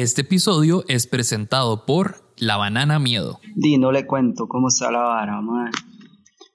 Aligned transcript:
Este 0.00 0.20
episodio 0.20 0.84
es 0.86 1.08
presentado 1.08 1.84
por 1.84 2.22
La 2.36 2.56
Banana 2.56 3.00
Miedo. 3.00 3.40
Di, 3.56 3.78
no 3.78 3.90
le 3.90 4.06
cuento 4.06 4.46
cómo 4.46 4.68
está 4.68 4.92
la 4.92 5.00
vara, 5.00 5.40
madre. 5.40 5.72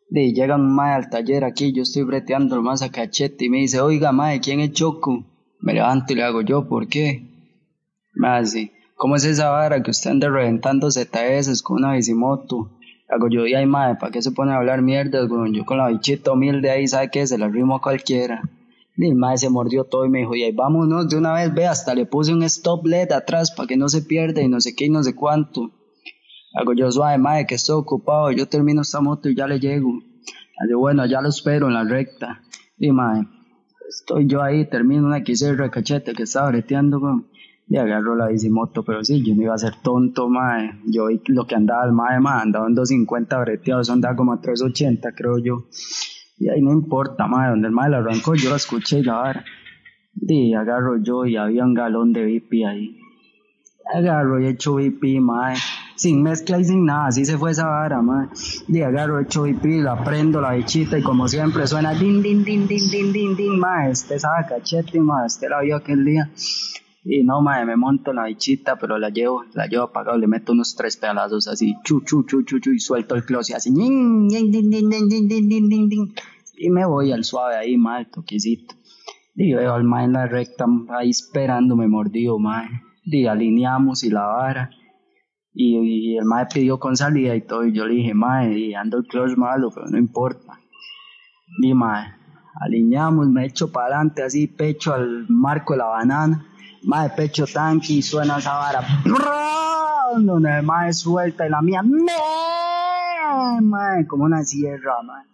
Di, 0.09 0.33
llega 0.33 0.55
un 0.55 0.73
mae 0.73 0.93
al 0.93 1.09
taller 1.09 1.43
aquí, 1.43 1.73
yo 1.73 1.83
estoy 1.83 2.03
breteando 2.03 2.61
más 2.61 2.81
a 2.83 2.89
cachete 2.89 3.43
y 3.43 3.49
me 3.49 3.57
dice, 3.57 3.81
oiga, 3.81 4.13
mae, 4.13 4.39
¿quién 4.39 4.61
es 4.61 4.71
Choco? 4.71 5.25
Me 5.59 5.73
levanto 5.73 6.13
y 6.13 6.15
le 6.15 6.23
hago 6.23 6.41
yo, 6.41 6.69
¿por 6.69 6.87
qué? 6.87 7.49
Me 8.13 8.39
dice, 8.39 8.71
¿cómo 8.95 9.17
es 9.17 9.25
esa 9.25 9.49
vara 9.49 9.83
que 9.83 9.91
usted 9.91 10.11
anda 10.11 10.29
reventando 10.29 10.89
ZS 10.89 11.61
con 11.63 11.83
una 11.83 11.95
bicimoto? 11.95 12.77
Hago 13.09 13.27
yo, 13.29 13.45
y 13.45 13.55
ay, 13.55 13.65
madre, 13.65 13.97
¿para 13.99 14.13
qué 14.13 14.21
se 14.21 14.31
pone 14.31 14.53
a 14.53 14.55
hablar 14.55 14.81
mierda? 14.81 15.19
Yo 15.51 15.65
con 15.65 15.77
la 15.79 15.89
bichita 15.89 16.31
humilde 16.31 16.71
ahí, 16.71 16.87
¿sabe 16.87 17.09
qué? 17.11 17.27
Se 17.27 17.37
la 17.37 17.49
rimo 17.49 17.75
a 17.75 17.81
cualquiera. 17.81 18.41
Y 18.95 19.07
el 19.07 19.15
madre 19.15 19.37
se 19.37 19.49
mordió 19.49 19.85
todo 19.85 20.05
y 20.05 20.09
me 20.09 20.19
dijo, 20.19 20.35
y 20.35 20.43
ahí 20.43 20.51
vámonos 20.51 21.09
de 21.09 21.17
una 21.17 21.33
vez, 21.33 21.53
ve, 21.53 21.65
hasta 21.65 21.95
le 21.95 22.05
puse 22.05 22.33
un 22.33 22.43
stop 22.43 22.85
LED 22.85 23.11
atrás 23.11 23.51
para 23.51 23.67
que 23.67 23.77
no 23.77 23.89
se 23.89 24.03
pierda 24.03 24.41
y 24.41 24.47
no 24.47 24.61
sé 24.61 24.75
qué 24.75 24.85
y 24.85 24.89
no 24.89 25.03
sé 25.03 25.15
cuánto. 25.15 25.71
Hago 26.53 26.73
yo 26.73 26.91
suave, 26.91 27.17
madre, 27.17 27.47
que 27.47 27.55
estoy 27.55 27.77
ocupado, 27.77 28.31
yo 28.31 28.47
termino 28.47 28.81
esta 28.81 29.01
moto 29.01 29.29
y 29.29 29.35
ya 29.35 29.47
le 29.47 29.59
llego. 29.59 29.89
Hago, 30.59 30.79
bueno, 30.79 31.05
ya 31.07 31.21
lo 31.21 31.29
espero 31.29 31.67
en 31.67 31.73
la 31.73 31.83
recta. 31.83 32.43
Y 32.77 32.91
madre, 32.91 33.27
estoy 33.89 34.27
yo 34.27 34.43
ahí, 34.43 34.69
termino 34.69 35.07
una 35.07 35.23
XR 35.25 35.69
cachete 35.71 36.13
que 36.13 36.23
estaba 36.23 36.49
breteando, 36.49 36.99
con 36.99 37.33
y 37.67 37.77
agarro 37.77 38.15
la 38.15 38.27
bicimoto, 38.27 38.83
pero 38.83 39.03
sí, 39.03 39.23
yo 39.23 39.35
no 39.35 39.43
iba 39.43 39.55
a 39.55 39.57
ser 39.57 39.75
tonto, 39.81 40.29
madre. 40.29 40.79
Yo 40.85 41.07
lo 41.27 41.47
que 41.47 41.55
andaba 41.55 41.85
el 41.85 41.93
madre, 41.93 42.19
madre, 42.19 42.43
andaba 42.43 42.67
en 42.67 42.75
250 42.75 43.39
breteados, 43.39 43.89
andaba 43.89 44.15
como 44.15 44.33
a 44.33 44.41
380, 44.41 45.13
creo 45.13 45.37
yo. 45.39 45.65
Y 46.37 46.49
ahí 46.49 46.61
no 46.61 46.71
importa, 46.71 47.27
madre, 47.27 47.51
donde 47.51 47.67
el 47.67 47.73
madre 47.73 47.91
la 47.91 47.97
arrancó, 47.97 48.35
yo 48.35 48.49
la 48.49 48.57
escuché 48.57 48.99
y 48.99 49.03
la 49.03 49.15
vara. 49.15 49.45
Y 50.15 50.53
agarro 50.53 50.97
yo 51.01 51.25
y 51.25 51.37
había 51.37 51.63
un 51.63 51.73
galón 51.73 52.13
de 52.13 52.25
VIP 52.25 52.65
ahí. 52.67 52.99
Agarro 53.93 54.39
y 54.39 54.47
echo 54.47 54.75
VIP, 54.75 55.19
madre. 55.19 55.57
Sin 55.95 56.23
mezcla 56.23 56.59
y 56.59 56.63
sin 56.63 56.85
nada, 56.85 57.07
así 57.07 57.25
se 57.25 57.37
fue 57.37 57.51
esa 57.51 57.67
vara, 57.67 58.01
madre. 58.01 58.29
Y 58.67 58.81
agarro, 58.81 59.19
echo 59.19 59.43
VIP, 59.43 59.83
la 59.83 60.03
prendo 60.03 60.41
la 60.41 60.53
bichita 60.53 60.97
y 60.97 61.03
como 61.03 61.27
siempre 61.27 61.67
suena 61.67 61.93
din, 61.93 62.21
din, 62.21 62.43
din, 62.43 62.67
din, 62.67 62.89
din, 62.89 63.11
din, 63.11 63.35
din, 63.35 63.59
madre. 63.59 63.91
Este 63.91 64.19
sabe 64.19 64.45
cachete, 64.47 64.99
madre, 64.99 65.27
este 65.27 65.49
la 65.49 65.61
vio 65.61 65.77
aquel 65.77 66.03
día. 66.03 66.29
Y 67.05 67.23
no, 67.23 67.41
madre, 67.41 67.65
me 67.65 67.75
monto 67.75 68.13
la 68.13 68.25
bichita, 68.25 68.77
pero 68.77 68.97
la 68.97 69.09
llevo, 69.09 69.43
la 69.53 69.67
llevo 69.67 69.83
apagado, 69.83 70.17
le 70.17 70.27
meto 70.27 70.53
unos 70.53 70.73
tres 70.75 70.95
pedalazos 70.95 71.49
así, 71.49 71.75
chu, 71.83 72.01
chu, 72.01 72.23
chu, 72.23 72.43
chu, 72.43 72.59
chu, 72.59 72.71
y 72.71 72.79
suelto 72.79 73.15
el 73.15 73.25
closet 73.25 73.57
así, 73.57 73.71
nin, 73.71 74.27
nin, 74.27 74.51
nin, 74.51 76.13
y 76.55 76.69
me 76.69 76.85
voy 76.85 77.11
al 77.11 77.25
suave 77.25 77.57
ahí, 77.57 77.77
mal, 77.77 78.09
toquecito. 78.09 78.75
Y 79.35 79.53
veo 79.53 79.73
al 79.73 79.83
mae 79.83 80.05
en 80.05 80.13
la 80.13 80.27
recta, 80.27 80.65
ahí 80.97 81.09
esperándome 81.09 81.87
mordido, 81.87 82.39
madre 82.39 82.83
Y 83.03 83.25
alineamos 83.25 84.03
y 84.03 84.09
la 84.09 84.25
vara. 84.27 84.69
Y, 85.53 86.15
el 86.15 86.23
mae 86.23 86.45
pidió 86.45 86.79
con 86.79 86.95
salida 86.95 87.35
y 87.35 87.41
todo, 87.41 87.65
y 87.65 87.73
yo 87.73 87.85
le 87.85 87.95
dije, 87.95 88.13
madre 88.13 88.75
ando 88.77 88.99
el 88.99 89.07
closet 89.07 89.37
malo, 89.37 89.71
pero 89.75 89.87
no 89.87 89.97
importa. 89.97 90.57
Y 91.61 91.73
mae, 91.73 92.13
alineamos, 92.61 93.27
me 93.27 93.45
echo 93.45 93.73
para 93.73 93.87
adelante 93.87 94.23
así, 94.23 94.47
pecho 94.47 94.93
al 94.93 95.25
marco 95.27 95.73
de 95.73 95.79
la 95.79 95.87
banana 95.87 96.47
más 96.85 97.09
de 97.09 97.15
pecho 97.15 97.45
tanque 97.45 97.93
y 97.93 98.01
suena 98.01 98.37
esa 98.37 98.53
vara. 98.53 98.81
Donde 100.17 100.61
más 100.61 100.99
suelta 100.99 101.47
y 101.47 101.49
la 101.49 101.61
mía, 101.61 101.81
mae, 103.61 104.05
como 104.07 104.25
una 104.25 104.43
sierra, 104.43 105.01
mae. 105.03 105.25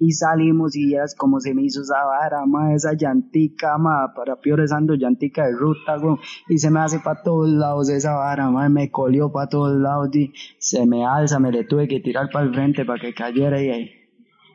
Y 0.00 0.12
salimos 0.12 0.76
y 0.76 0.92
ya 0.92 1.02
es 1.02 1.16
como 1.16 1.40
se 1.40 1.54
me 1.54 1.62
hizo 1.62 1.82
esa 1.82 2.04
vara, 2.04 2.46
mae, 2.46 2.76
esa 2.76 2.92
llantica, 2.92 3.76
mae, 3.78 4.10
para 4.14 4.36
peor 4.36 4.64
ando 4.72 4.94
llantica 4.94 5.46
de 5.46 5.52
ruta, 5.52 5.96
güey. 5.96 6.16
Y 6.48 6.58
se 6.58 6.70
me 6.70 6.78
hace 6.80 7.00
para 7.00 7.22
todos 7.22 7.48
lados 7.48 7.88
esa 7.88 8.14
vara, 8.14 8.48
mae, 8.50 8.68
me 8.68 8.90
colió 8.92 9.32
para 9.32 9.48
todos 9.48 9.76
lados 9.76 10.14
y 10.14 10.32
se 10.58 10.86
me 10.86 11.04
alza, 11.04 11.40
me 11.40 11.50
le 11.50 11.64
tuve 11.64 11.88
que 11.88 11.98
tirar 12.00 12.30
para 12.30 12.44
el 12.44 12.54
frente 12.54 12.84
para 12.84 13.00
que 13.00 13.12
cayera 13.12 13.60
y 13.60 13.70
ahí. 13.70 13.90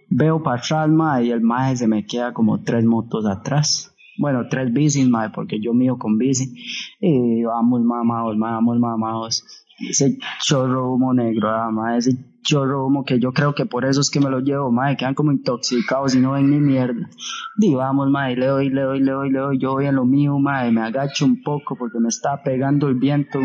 Veo 0.10 0.44
para 0.44 0.62
atrás, 0.62 0.90
y 1.24 1.32
el 1.32 1.42
mae 1.42 1.76
se 1.76 1.88
me 1.88 2.06
queda 2.06 2.34
como 2.34 2.62
tres 2.62 2.86
motos 2.86 3.26
atrás 3.26 3.93
bueno, 4.18 4.48
tres 4.50 4.72
bicis, 4.72 5.08
madre, 5.10 5.32
porque 5.34 5.60
yo 5.60 5.74
mío 5.74 5.98
con 5.98 6.18
bici, 6.18 6.54
y 7.00 7.44
vamos 7.44 7.82
mamados, 7.82 8.38
vamos 8.38 8.80
mamados, 8.80 9.44
ese 9.90 10.18
chorro 10.42 10.94
humo 10.94 11.14
negro, 11.14 11.50
ah, 11.50 11.72
madre, 11.72 11.98
ese 11.98 12.12
chorro 12.44 12.86
humo 12.86 13.06
que 13.06 13.20
yo 13.20 13.32
creo 13.32 13.56
que 13.56 13.66
por 13.66 13.86
eso 13.86 14.02
es 14.02 14.10
que 14.10 14.20
me 14.20 14.30
lo 14.30 14.40
llevo, 14.40 14.72
madre, 14.72 14.98
quedan 14.98 15.16
como 15.16 15.32
intoxicados 15.32 16.14
y 16.16 16.20
no 16.20 16.34
ven 16.34 16.52
ni 16.52 16.60
mierda, 16.60 17.10
y 17.58 17.74
vamos, 17.74 18.10
madre, 18.10 18.36
le 18.36 18.46
doy, 18.48 18.70
le 18.70 18.82
doy, 18.82 19.00
le 19.00 19.12
doy, 19.12 19.32
le 19.32 19.40
doy, 19.40 19.58
yo 19.60 19.72
voy 19.72 19.86
a 19.88 19.92
lo 19.92 20.06
mío, 20.06 20.38
madre, 20.38 20.72
me 20.72 20.82
agacho 20.82 21.26
un 21.26 21.42
poco 21.42 21.76
porque 21.76 22.00
me 22.00 22.10
está 22.10 22.44
pegando 22.44 22.88
el 22.88 22.96
viento, 22.96 23.40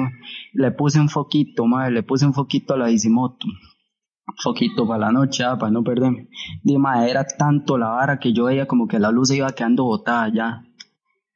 le 0.52 0.70
puse 0.72 1.00
un 1.00 1.08
foquito, 1.08 1.66
madre, 1.66 1.92
le 1.92 2.02
puse 2.02 2.26
un 2.26 2.34
foquito 2.34 2.74
a 2.74 2.76
la 2.76 2.88
bicimoto, 2.88 3.46
foquito 4.42 4.86
para 4.86 5.06
la 5.06 5.12
noche, 5.12 5.44
ah, 5.44 5.56
para 5.58 5.72
no 5.72 5.82
perderme. 5.82 6.28
Dime, 6.62 7.10
era 7.10 7.24
tanto 7.24 7.78
la 7.78 7.88
vara 7.88 8.18
que 8.18 8.32
yo 8.32 8.44
veía 8.44 8.66
como 8.66 8.86
que 8.86 8.98
la 8.98 9.10
luz 9.10 9.28
se 9.28 9.36
iba 9.36 9.50
quedando 9.52 9.84
botada 9.84 10.30
ya. 10.32 10.62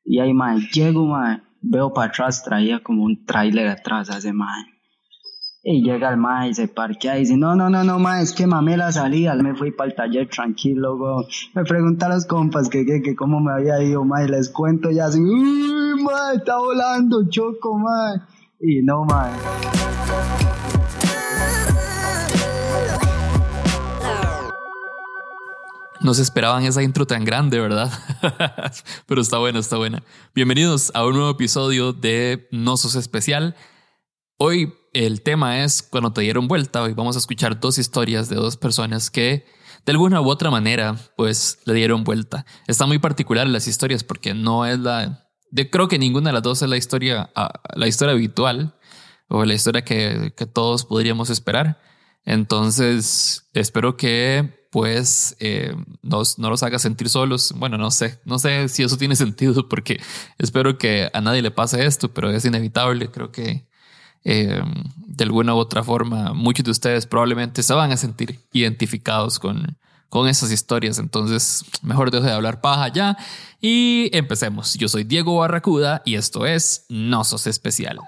Y 0.04 0.18
ahí, 0.20 0.32
mae, 0.32 0.60
llego, 0.72 1.06
mae, 1.06 1.42
veo 1.60 1.92
para 1.92 2.08
atrás, 2.08 2.42
traía 2.42 2.82
como 2.82 3.04
un 3.04 3.24
trailer 3.24 3.68
atrás 3.68 4.08
ese 4.10 4.32
mae. 4.32 4.66
Y 5.64 5.84
llega 5.84 6.10
el 6.10 6.16
mae 6.16 6.48
y 6.48 6.54
se 6.54 6.66
parquea 6.66 7.16
y 7.16 7.20
dice, 7.20 7.36
no, 7.36 7.54
no, 7.54 7.70
no, 7.70 7.84
no, 7.84 8.00
mae, 8.00 8.22
es 8.22 8.32
que 8.32 8.48
mamé 8.48 8.76
la 8.76 8.90
salida. 8.90 9.34
Me 9.36 9.54
fui 9.54 9.70
para 9.70 9.90
el 9.90 9.96
taller 9.96 10.28
tranquilo, 10.28 10.98
go. 10.98 11.24
Me 11.54 11.62
pregunta 11.62 12.06
a 12.06 12.08
los 12.08 12.26
compas 12.26 12.68
que, 12.68 12.84
que, 12.84 13.00
que 13.00 13.14
cómo 13.14 13.40
me 13.40 13.52
había 13.52 13.80
ido, 13.80 14.04
mae, 14.04 14.28
les 14.28 14.50
cuento 14.50 14.90
ya 14.90 15.06
así, 15.06 15.20
uy, 15.20 16.02
mae, 16.02 16.36
está 16.36 16.58
volando, 16.58 17.28
choco, 17.28 17.78
mae. 17.78 18.20
Y 18.58 18.82
no, 18.82 19.04
mae. 19.04 19.91
No 26.02 26.14
se 26.14 26.22
esperaban 26.22 26.64
esa 26.64 26.82
intro 26.82 27.06
tan 27.06 27.24
grande, 27.24 27.60
¿verdad? 27.60 27.88
Pero 29.06 29.20
está 29.20 29.38
buena, 29.38 29.60
está 29.60 29.76
buena. 29.76 30.02
Bienvenidos 30.34 30.90
a 30.94 31.06
un 31.06 31.14
nuevo 31.14 31.30
episodio 31.30 31.92
de 31.92 32.48
No 32.50 32.76
Sos 32.76 32.96
Especial. 32.96 33.54
Hoy 34.36 34.74
el 34.94 35.22
tema 35.22 35.62
es 35.62 35.80
cuando 35.80 36.12
te 36.12 36.22
dieron 36.22 36.48
vuelta. 36.48 36.82
Hoy 36.82 36.94
vamos 36.94 37.14
a 37.14 37.20
escuchar 37.20 37.60
dos 37.60 37.78
historias 37.78 38.28
de 38.28 38.34
dos 38.34 38.56
personas 38.56 39.10
que 39.10 39.46
de 39.86 39.92
alguna 39.92 40.20
u 40.20 40.28
otra 40.28 40.50
manera 40.50 40.96
pues 41.16 41.60
le 41.66 41.74
dieron 41.74 42.02
vuelta. 42.02 42.46
Está 42.66 42.86
muy 42.86 42.98
particular 42.98 43.46
las 43.46 43.68
historias 43.68 44.02
porque 44.02 44.34
no 44.34 44.66
es 44.66 44.80
la... 44.80 45.28
Creo 45.70 45.86
que 45.86 46.00
ninguna 46.00 46.30
de 46.30 46.34
las 46.34 46.42
dos 46.42 46.62
es 46.62 46.68
la 46.68 46.76
historia, 46.76 47.30
ah, 47.36 47.60
la 47.76 47.86
historia 47.86 48.14
habitual 48.14 48.74
o 49.28 49.44
la 49.44 49.54
historia 49.54 49.84
que 49.84 50.32
todos 50.52 50.84
podríamos 50.84 51.30
esperar. 51.30 51.80
Entonces 52.24 53.48
espero 53.54 53.96
que 53.96 54.61
pues 54.72 55.36
eh, 55.38 55.74
no, 56.00 56.22
los 56.38 56.62
haga 56.62 56.78
sentir 56.78 57.10
solos. 57.10 57.52
Bueno, 57.54 57.76
no 57.76 57.90
sé, 57.90 58.18
no 58.24 58.38
sé 58.38 58.70
si 58.70 58.82
eso 58.82 58.96
tiene 58.96 59.14
sentido 59.24 59.68
porque 59.68 60.00
espero 60.38 60.78
que 60.78 61.10
a 61.12 61.20
nadie 61.20 61.42
le 61.42 61.50
pase 61.50 61.84
esto, 61.84 62.12
pero 62.12 62.30
es 62.30 62.46
inevitable. 62.46 63.10
Creo 63.10 63.30
que 63.30 63.66
eh, 64.24 64.62
de 64.96 65.24
alguna 65.24 65.54
u 65.54 65.58
otra 65.58 65.84
forma 65.84 66.32
muchos 66.32 66.64
de 66.64 66.70
ustedes 66.70 67.06
probablemente 67.06 67.62
se 67.62 67.74
van 67.74 67.92
a 67.92 67.98
sentir 67.98 68.40
identificados 68.50 69.38
con, 69.38 69.76
con 70.08 70.26
esas 70.26 70.50
historias. 70.50 70.98
Entonces, 70.98 71.66
mejor 71.82 72.10
dejo 72.10 72.24
de 72.24 72.32
hablar 72.32 72.62
paja 72.62 72.88
ya 72.88 73.18
y 73.60 74.08
empecemos. 74.16 74.72
Yo 74.74 74.88
soy 74.88 75.04
Diego 75.04 75.36
Barracuda 75.36 76.00
y 76.06 76.14
esto 76.14 76.46
es 76.46 76.86
No 76.88 77.24
Sos 77.24 77.46
Especial. 77.46 77.98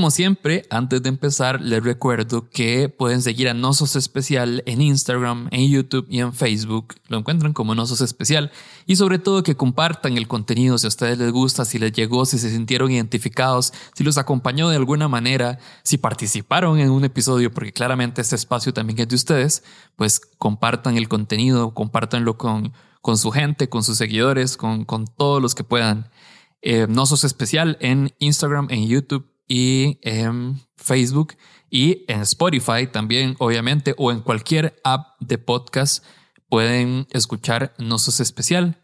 Como 0.00 0.10
siempre, 0.10 0.64
antes 0.70 1.02
de 1.02 1.10
empezar, 1.10 1.60
les 1.60 1.84
recuerdo 1.84 2.48
que 2.48 2.88
pueden 2.88 3.20
seguir 3.20 3.50
a 3.50 3.52
Nosos 3.52 3.96
Especial 3.96 4.62
en 4.64 4.80
Instagram, 4.80 5.48
en 5.50 5.68
YouTube 5.68 6.06
y 6.08 6.20
en 6.20 6.32
Facebook. 6.32 6.94
Lo 7.08 7.18
encuentran 7.18 7.52
como 7.52 7.74
Nosos 7.74 8.00
Especial. 8.00 8.50
Y 8.86 8.96
sobre 8.96 9.18
todo 9.18 9.42
que 9.42 9.56
compartan 9.56 10.16
el 10.16 10.26
contenido 10.26 10.78
si 10.78 10.86
a 10.86 10.88
ustedes 10.88 11.18
les 11.18 11.30
gusta, 11.30 11.66
si 11.66 11.78
les 11.78 11.92
llegó, 11.92 12.24
si 12.24 12.38
se 12.38 12.48
sintieron 12.48 12.90
identificados, 12.90 13.74
si 13.92 14.02
los 14.02 14.16
acompañó 14.16 14.70
de 14.70 14.76
alguna 14.76 15.06
manera, 15.06 15.58
si 15.82 15.98
participaron 15.98 16.78
en 16.78 16.88
un 16.88 17.04
episodio, 17.04 17.52
porque 17.52 17.74
claramente 17.74 18.22
este 18.22 18.36
espacio 18.36 18.72
también 18.72 19.00
es 19.00 19.08
de 19.08 19.16
ustedes, 19.16 19.64
pues 19.96 20.18
compartan 20.38 20.96
el 20.96 21.10
contenido, 21.10 21.74
compártanlo 21.74 22.38
con, 22.38 22.72
con 23.02 23.18
su 23.18 23.32
gente, 23.32 23.68
con 23.68 23.84
sus 23.84 23.98
seguidores, 23.98 24.56
con, 24.56 24.86
con 24.86 25.04
todos 25.04 25.42
los 25.42 25.54
que 25.54 25.62
puedan. 25.62 26.08
Eh, 26.62 26.86
Nosos 26.88 27.24
Especial 27.24 27.76
en 27.80 28.14
Instagram, 28.18 28.68
en 28.70 28.88
YouTube 28.88 29.29
y 29.50 29.98
en 30.02 30.60
Facebook 30.76 31.34
y 31.68 32.04
en 32.06 32.20
Spotify 32.20 32.86
también, 32.90 33.34
obviamente, 33.40 33.94
o 33.98 34.12
en 34.12 34.20
cualquier 34.20 34.80
app 34.84 35.20
de 35.20 35.38
podcast 35.38 36.04
pueden 36.48 37.08
escuchar 37.10 37.74
Nosos 37.76 38.20
Especial. 38.20 38.80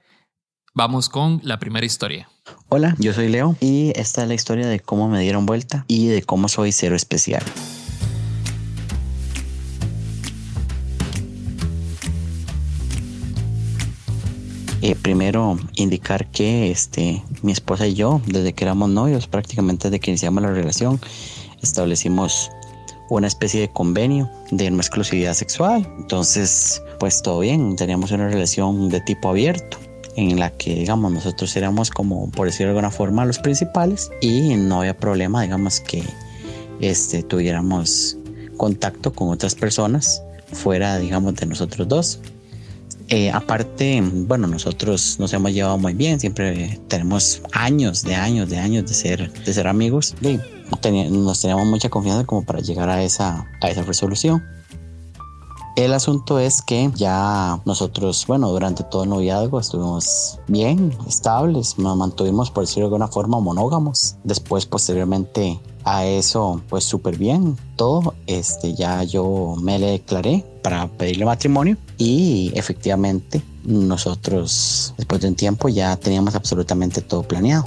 Vamos 0.75 1.09
con 1.09 1.41
la 1.45 1.61
primera 1.61 1.87
historia. 1.87 2.29
Hola, 2.69 2.97
yo 2.99 3.13
soy 3.13 3.29
Leo 3.29 3.57
y 3.61 3.93
esta 3.95 4.23
es 4.23 4.29
la 4.29 4.35
historia 4.35 4.67
de 4.67 4.81
cómo 4.81 5.09
me 5.09 5.21
dieron 5.21 5.47
vuelta 5.47 5.85
y 5.87 6.09
de 6.09 6.23
cómo 6.25 6.49
soy 6.49 6.73
cero 6.73 6.97
especial. 6.97 7.45
Eh, 14.87 14.95
primero 14.95 15.59
indicar 15.75 16.31
que 16.31 16.71
este, 16.71 17.21
mi 17.43 17.51
esposa 17.51 17.89
y 17.89 17.95
yo, 17.95 18.21
desde 18.29 18.53
que 18.53 18.63
éramos 18.63 18.89
novios, 18.89 19.27
prácticamente 19.27 19.91
desde 19.91 19.99
que 19.99 20.13
iniciamos 20.13 20.45
la 20.45 20.53
relación, 20.53 21.01
establecimos 21.61 22.53
una 23.11 23.27
especie 23.27 23.61
de 23.61 23.69
convenio 23.69 24.31
de 24.53 24.71
no 24.71 24.77
exclusividad 24.77 25.35
sexual. 25.35 25.93
Entonces, 25.99 26.81
pues 27.01 27.21
todo 27.21 27.41
bien, 27.41 27.75
teníamos 27.75 28.13
una 28.13 28.29
relación 28.29 28.89
de 28.89 29.01
tipo 29.01 29.29
abierto 29.29 29.77
en 30.15 30.39
la 30.39 30.51
que, 30.51 30.77
digamos, 30.77 31.11
nosotros 31.11 31.57
éramos 31.57 31.91
como, 31.91 32.31
por 32.31 32.47
decirlo 32.47 32.67
de 32.73 32.79
alguna 32.79 32.93
forma, 32.93 33.25
los 33.25 33.41
principales 33.41 34.13
y 34.21 34.55
no 34.55 34.83
había 34.83 34.97
problema, 34.97 35.43
digamos, 35.43 35.81
que 35.81 36.05
este, 36.81 37.25
tuviéramos 37.25 38.19
contacto 38.57 39.13
con 39.13 39.31
otras 39.31 39.57
personas 39.57 40.23
fuera, 40.53 40.97
digamos, 41.01 41.35
de 41.35 41.47
nosotros 41.47 41.89
dos. 41.89 42.21
Eh, 43.09 43.31
aparte, 43.31 44.03
bueno, 44.03 44.49
nosotros 44.49 45.17
nos 45.21 45.33
hemos 45.33 45.53
llevado 45.53 45.79
muy 45.79 45.95
bien, 45.95 46.19
siempre 46.19 46.81
tenemos 46.89 47.41
años 47.53 48.03
de 48.03 48.17
años 48.17 48.51
de 48.51 48.59
años 48.59 48.87
de 48.87 48.95
ser, 48.95 49.33
de 49.33 49.53
ser 49.53 49.69
amigos. 49.69 50.15
Y 50.21 50.39
nos 50.71 51.41
teníamos 51.41 51.67
mucha 51.67 51.89
confianza 51.89 52.25
como 52.25 52.45
para 52.45 52.61
llegar 52.61 52.89
a 52.89 53.03
esa, 53.03 53.47
a 53.61 53.71
esa 53.71 53.83
resolución. 53.83 54.43
El 55.77 55.93
asunto 55.93 56.39
es 56.39 56.63
que 56.63 56.91
ya 56.95 57.61
nosotros, 57.67 58.27
bueno, 58.27 58.49
durante 58.49 58.83
todo 58.83 59.05
el 59.05 59.11
noviazgo 59.11 59.61
estuvimos 59.61 60.39
bien, 60.49 60.97
estables, 61.07 61.79
nos 61.79 61.99
mantuvimos, 61.99 62.51
por 62.51 62.65
decirlo 62.65 62.85
de 62.85 62.95
alguna 62.95 63.09
forma, 63.09 63.39
monógamos. 63.41 64.17
Después, 64.25 64.65
posteriormente 64.65 65.61
a 65.85 66.07
eso, 66.07 66.63
pues 66.71 66.85
súper 66.85 67.19
bien, 67.19 67.59
todo. 67.77 68.15
Este, 68.27 68.73
ya 68.75 69.03
yo 69.03 69.55
me 69.61 69.79
le 69.79 69.89
declaré 69.89 70.47
para 70.63 70.89
pedirle 70.89 71.27
matrimonio 71.27 71.77
y 71.99 72.53
efectivamente 72.55 73.43
nosotros, 73.65 74.95
después 74.97 75.21
de 75.21 75.29
un 75.29 75.35
tiempo, 75.35 75.69
ya 75.69 75.95
teníamos 75.97 76.35
absolutamente 76.35 77.03
todo 77.03 77.23
planeado. 77.23 77.65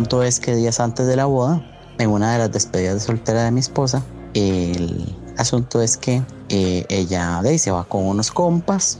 Punto 0.00 0.22
es 0.22 0.40
que 0.40 0.54
días 0.54 0.80
antes 0.80 1.06
de 1.06 1.14
la 1.14 1.26
boda, 1.26 1.60
en 1.98 2.08
una 2.08 2.32
de 2.32 2.38
las 2.38 2.50
despedidas 2.50 2.94
de 2.94 3.00
soltera 3.00 3.44
de 3.44 3.50
mi 3.50 3.60
esposa, 3.60 4.02
el 4.32 5.14
asunto 5.36 5.82
es 5.82 5.98
que 5.98 6.22
eh, 6.48 6.86
ella 6.88 7.42
de 7.42 7.50
ahí 7.50 7.58
se 7.58 7.70
va 7.70 7.84
con 7.84 8.06
unos 8.06 8.30
compas, 8.30 8.98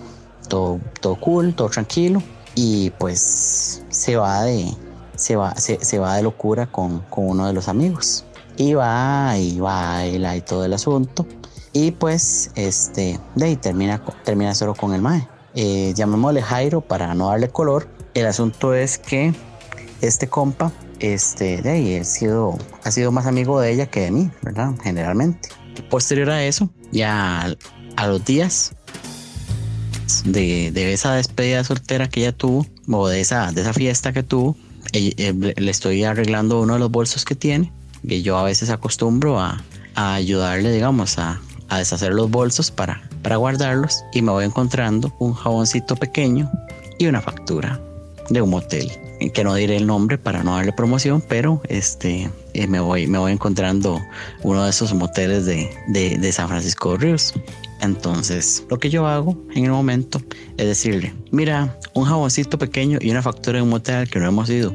todo, 0.48 0.78
todo 1.00 1.18
cool, 1.18 1.54
todo 1.54 1.70
tranquilo, 1.70 2.22
y 2.54 2.90
pues 2.98 3.82
se 3.88 4.16
va 4.16 4.42
de, 4.42 4.74
se 5.16 5.36
va, 5.36 5.54
se, 5.56 5.98
va 5.98 6.16
de 6.16 6.22
locura 6.22 6.66
con, 6.66 6.98
con, 7.08 7.30
uno 7.30 7.46
de 7.46 7.54
los 7.54 7.68
amigos. 7.68 8.26
Y 8.58 8.74
va 8.74 9.38
y 9.38 9.58
baila 9.58 10.36
y 10.36 10.42
todo 10.42 10.66
el 10.66 10.74
asunto. 10.74 11.24
Y 11.72 11.92
pues, 11.92 12.50
este, 12.56 13.18
de 13.36 13.44
ahí 13.46 13.56
termina, 13.56 14.04
termina 14.22 14.54
solo 14.54 14.74
con 14.74 14.92
el 14.92 15.00
mae. 15.00 15.26
Eh, 15.54 15.94
llamémosle 15.96 16.42
Jairo 16.42 16.82
para 16.82 17.14
no 17.14 17.28
darle 17.28 17.48
color. 17.48 17.88
El 18.12 18.26
asunto 18.26 18.74
es 18.74 18.98
que 18.98 19.32
este 20.00 20.28
compa, 20.28 20.72
este, 20.98 21.62
de 21.62 21.70
ahí, 21.70 21.96
ha 21.96 22.04
sido, 22.04 22.58
ha 22.84 22.90
sido 22.90 23.12
más 23.12 23.26
amigo 23.26 23.60
de 23.60 23.72
ella 23.72 23.86
que 23.86 24.00
de 24.00 24.10
mí, 24.10 24.30
¿verdad? 24.42 24.72
Generalmente. 24.82 25.48
Posterior 25.88 26.30
a 26.30 26.44
eso, 26.44 26.70
ya 26.92 27.54
a 27.96 28.06
los 28.06 28.24
días 28.24 28.72
de, 30.24 30.70
de 30.72 30.92
esa 30.92 31.14
despedida 31.14 31.64
soltera 31.64 32.08
que 32.08 32.20
ella 32.20 32.32
tuvo, 32.32 32.66
o 32.90 33.08
de 33.08 33.20
esa, 33.20 33.52
de 33.52 33.62
esa 33.62 33.72
fiesta 33.72 34.12
que 34.12 34.22
tuvo, 34.22 34.56
eh, 34.92 35.54
le 35.56 35.70
estoy 35.70 36.04
arreglando 36.04 36.60
uno 36.60 36.74
de 36.74 36.80
los 36.80 36.90
bolsos 36.90 37.24
que 37.24 37.34
tiene, 37.34 37.72
que 38.06 38.22
yo 38.22 38.36
a 38.38 38.42
veces 38.42 38.70
acostumbro 38.70 39.40
a, 39.40 39.62
ayudarle, 39.94 40.72
digamos, 40.72 41.18
a, 41.18 41.40
a 41.68 41.78
deshacer 41.78 42.14
los 42.14 42.30
bolsos 42.30 42.70
para, 42.70 43.02
para 43.22 43.36
guardarlos 43.36 44.02
y 44.14 44.22
me 44.22 44.32
voy 44.32 44.46
encontrando 44.46 45.14
un 45.18 45.34
jaboncito 45.34 45.94
pequeño 45.94 46.50
y 46.98 47.06
una 47.06 47.20
factura 47.20 47.78
de 48.30 48.40
un 48.40 48.50
motel 48.50 48.90
que 49.28 49.44
no 49.44 49.54
diré 49.54 49.76
el 49.76 49.86
nombre 49.86 50.16
para 50.16 50.42
no 50.42 50.56
darle 50.56 50.72
promoción, 50.72 51.22
pero 51.26 51.60
este 51.68 52.30
eh, 52.54 52.66
me 52.66 52.80
voy 52.80 53.06
me 53.06 53.18
voy 53.18 53.32
encontrando 53.32 54.00
uno 54.42 54.64
de 54.64 54.70
esos 54.70 54.94
moteles 54.94 55.44
de, 55.44 55.70
de, 55.88 56.16
de 56.18 56.32
San 56.32 56.48
Francisco 56.48 56.92
de 56.92 56.98
Ríos. 56.98 57.34
Entonces, 57.80 58.64
lo 58.68 58.78
que 58.78 58.90
yo 58.90 59.06
hago 59.06 59.36
en 59.54 59.64
el 59.64 59.70
momento 59.70 60.20
es 60.56 60.66
decirle, 60.66 61.14
mira, 61.30 61.78
un 61.94 62.04
jaboncito 62.04 62.58
pequeño 62.58 62.98
y 63.00 63.10
una 63.10 63.22
factura 63.22 63.56
de 63.56 63.62
un 63.62 63.70
motel 63.70 64.08
que 64.08 64.18
no 64.18 64.26
hemos 64.26 64.50
ido. 64.50 64.74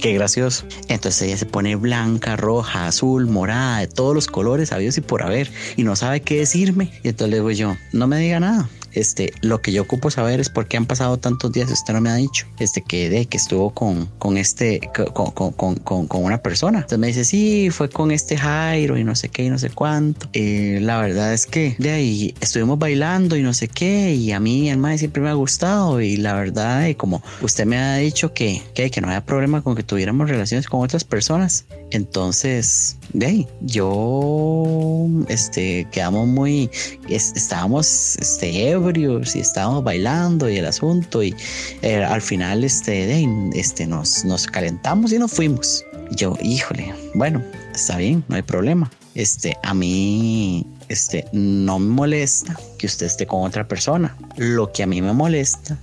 Qué 0.00 0.12
gracioso. 0.12 0.66
Entonces 0.88 1.22
ella 1.22 1.36
se 1.38 1.46
pone 1.46 1.76
blanca, 1.76 2.36
roja, 2.36 2.86
azul, 2.86 3.26
morada, 3.26 3.78
de 3.78 3.86
todos 3.86 4.14
los 4.14 4.26
colores 4.26 4.72
habidos 4.72 4.98
y 4.98 5.00
por 5.00 5.22
haber, 5.22 5.50
y 5.76 5.84
no 5.84 5.96
sabe 5.96 6.20
qué 6.20 6.40
decirme. 6.40 6.92
Y 7.02 7.08
entonces 7.08 7.30
le 7.30 7.36
digo 7.36 7.50
yo, 7.52 7.76
no 7.92 8.06
me 8.06 8.18
diga 8.18 8.40
nada. 8.40 8.68
Este, 8.94 9.32
lo 9.40 9.60
que 9.60 9.72
yo 9.72 9.82
ocupo 9.82 10.10
saber 10.10 10.40
es 10.40 10.48
por 10.48 10.66
qué 10.66 10.76
han 10.76 10.86
pasado 10.86 11.18
tantos 11.18 11.52
días, 11.52 11.70
usted 11.70 11.94
no 11.94 12.00
me 12.00 12.10
ha 12.10 12.14
dicho, 12.14 12.46
este, 12.58 12.82
que 12.82 13.10
de 13.10 13.26
que 13.26 13.36
estuvo 13.36 13.70
con, 13.70 14.06
con 14.18 14.36
este, 14.36 14.80
con, 15.12 15.30
con, 15.32 15.52
con, 15.52 16.06
con 16.06 16.24
una 16.24 16.42
persona. 16.42 16.78
Entonces 16.78 16.98
me 16.98 17.08
dice, 17.08 17.24
sí, 17.24 17.70
fue 17.70 17.88
con 17.88 18.10
este 18.10 18.36
Jairo 18.36 18.96
y 18.98 19.04
no 19.04 19.14
sé 19.14 19.28
qué 19.28 19.44
y 19.44 19.50
no 19.50 19.58
sé 19.58 19.70
cuánto. 19.70 20.28
Eh, 20.32 20.78
la 20.80 21.00
verdad 21.00 21.32
es 21.32 21.46
que 21.46 21.76
de 21.78 21.90
ahí 21.90 22.34
estuvimos 22.40 22.78
bailando 22.78 23.36
y 23.36 23.42
no 23.42 23.52
sé 23.52 23.68
qué, 23.68 24.14
y 24.14 24.32
a 24.32 24.40
mí 24.40 24.70
el 24.70 24.78
mae 24.78 24.98
siempre 24.98 25.22
me 25.22 25.30
ha 25.30 25.34
gustado, 25.34 26.00
y 26.00 26.16
la 26.16 26.34
verdad, 26.34 26.86
y 26.86 26.94
como 26.94 27.22
usted 27.42 27.66
me 27.66 27.78
ha 27.78 27.96
dicho 27.96 28.32
que, 28.32 28.62
que, 28.74 28.90
que 28.90 29.00
no 29.00 29.08
había 29.08 29.24
problema 29.24 29.62
con 29.62 29.74
que 29.74 29.82
tuviéramos 29.82 30.28
relaciones 30.28 30.66
con 30.66 30.80
otras 30.80 31.04
personas, 31.04 31.66
entonces, 31.94 32.96
de 33.12 33.46
yo, 33.60 35.06
este, 35.28 35.86
quedamos 35.92 36.26
muy, 36.26 36.68
estábamos, 37.08 38.16
este, 38.16 38.70
ebrios 38.70 39.36
y 39.36 39.40
estábamos 39.40 39.84
bailando 39.84 40.50
y 40.50 40.56
el 40.56 40.66
asunto 40.66 41.22
y 41.22 41.34
eh, 41.82 42.02
al 42.02 42.20
final, 42.20 42.64
este, 42.64 43.06
de 43.06 43.50
este, 43.54 43.86
nos, 43.86 44.24
nos 44.24 44.46
calentamos 44.48 45.12
y 45.12 45.18
nos 45.18 45.30
fuimos. 45.30 45.84
Yo, 46.16 46.36
híjole, 46.42 46.92
bueno, 47.14 47.42
está 47.72 47.96
bien, 47.96 48.24
no 48.28 48.36
hay 48.36 48.42
problema. 48.42 48.90
Este, 49.14 49.56
a 49.62 49.72
mí, 49.72 50.66
este, 50.88 51.26
no 51.32 51.78
me 51.78 51.90
molesta 51.90 52.58
que 52.76 52.86
usted 52.86 53.06
esté 53.06 53.24
con 53.24 53.42
otra 53.44 53.68
persona. 53.68 54.16
Lo 54.36 54.72
que 54.72 54.82
a 54.82 54.86
mí 54.88 55.00
me 55.00 55.12
molesta 55.12 55.78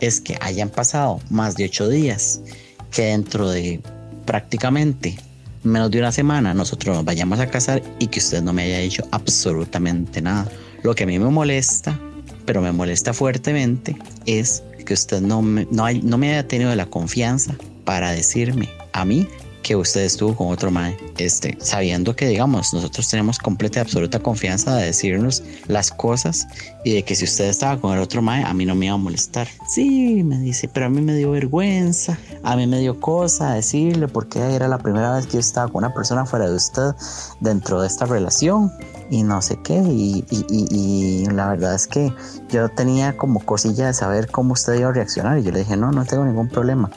es 0.00 0.20
que 0.20 0.36
hayan 0.42 0.68
pasado 0.68 1.20
más 1.30 1.56
de 1.56 1.64
ocho 1.64 1.88
días, 1.88 2.42
que 2.90 3.04
dentro 3.04 3.48
de 3.48 3.80
prácticamente 4.26 5.18
menos 5.64 5.90
de 5.90 5.98
una 5.98 6.12
semana 6.12 6.54
nosotros 6.54 6.94
nos 6.94 7.04
vayamos 7.04 7.40
a 7.40 7.46
casar 7.46 7.82
y 7.98 8.06
que 8.06 8.20
usted 8.20 8.42
no 8.42 8.52
me 8.52 8.62
haya 8.62 8.78
dicho 8.78 9.02
absolutamente 9.10 10.20
nada. 10.22 10.46
Lo 10.82 10.94
que 10.94 11.04
a 11.04 11.06
mí 11.06 11.18
me 11.18 11.28
molesta, 11.30 11.98
pero 12.44 12.60
me 12.60 12.72
molesta 12.72 13.12
fuertemente, 13.12 13.96
es 14.26 14.62
que 14.84 14.94
usted 14.94 15.20
no 15.20 15.42
me, 15.42 15.66
no, 15.70 15.86
no 16.02 16.18
me 16.18 16.30
haya 16.30 16.46
tenido 16.46 16.74
la 16.74 16.86
confianza 16.86 17.56
para 17.84 18.12
decirme 18.12 18.68
a 18.92 19.04
mí 19.04 19.26
que 19.64 19.74
usted 19.74 20.02
estuvo 20.02 20.36
con 20.36 20.48
otro 20.48 20.70
mae, 20.70 20.96
este, 21.16 21.56
sabiendo 21.58 22.14
que 22.14 22.28
digamos, 22.28 22.72
nosotros 22.74 23.08
tenemos 23.08 23.38
completa 23.38 23.80
y 23.80 23.82
absoluta 23.82 24.20
confianza 24.20 24.76
de 24.76 24.84
decirnos 24.84 25.42
las 25.66 25.90
cosas 25.90 26.46
y 26.84 26.92
de 26.92 27.02
que 27.02 27.16
si 27.16 27.24
usted 27.24 27.46
estaba 27.46 27.80
con 27.80 27.94
el 27.94 28.00
otro 28.00 28.20
mae, 28.20 28.44
a 28.44 28.52
mí 28.52 28.66
no 28.66 28.74
me 28.74 28.86
iba 28.86 28.94
a 28.94 28.98
molestar. 28.98 29.48
Sí, 29.66 30.22
me 30.22 30.38
dice, 30.38 30.68
pero 30.68 30.86
a 30.86 30.88
mí 30.90 31.00
me 31.00 31.14
dio 31.16 31.30
vergüenza, 31.30 32.18
a 32.42 32.56
mí 32.56 32.66
me 32.66 32.78
dio 32.78 33.00
cosa 33.00 33.54
decirle 33.54 34.06
porque 34.06 34.38
era 34.38 34.68
la 34.68 34.78
primera 34.78 35.16
vez 35.16 35.26
que 35.26 35.34
yo 35.34 35.40
estaba 35.40 35.72
con 35.72 35.82
una 35.82 35.94
persona 35.94 36.26
fuera 36.26 36.46
de 36.48 36.54
usted 36.54 36.92
dentro 37.40 37.80
de 37.80 37.86
esta 37.86 38.04
relación 38.04 38.70
y 39.14 39.22
no 39.22 39.40
sé 39.40 39.60
qué. 39.62 39.74
Y, 39.74 40.24
y, 40.30 40.44
y, 40.48 41.26
la 41.26 41.48
verdad 41.48 41.74
es 41.74 41.86
que 41.86 42.12
yo 42.48 42.68
tenía 42.68 43.16
como 43.16 43.40
cosilla 43.40 43.86
de 43.86 43.94
saber 43.94 44.30
cómo 44.30 44.54
usted 44.54 44.74
iba 44.74 44.88
a 44.88 44.92
reaccionar. 44.92 45.38
Y 45.38 45.44
yo 45.44 45.52
le 45.52 45.60
dije, 45.60 45.76
no, 45.76 45.92
no 45.92 46.04
tengo 46.04 46.24
ningún 46.24 46.48
problema. 46.48 46.90